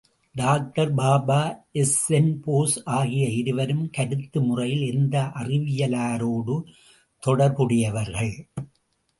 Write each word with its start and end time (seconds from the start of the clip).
Doctor 0.35 0.93
Baba, 0.93 1.41
S N Bose 1.71 2.77
ஆகிய 2.83 3.27
இருவரும் 3.27 3.89
கருத்து 3.89 4.41
முறையில் 4.41 4.83
எந்த 4.93 5.15
அறிவியலாரோடு 5.35 6.57
தொடர்புடையவர்கள்? 7.23 8.33